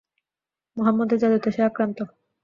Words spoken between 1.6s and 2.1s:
আক্রান্ত।